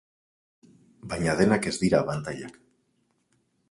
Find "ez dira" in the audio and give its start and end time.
1.73-2.03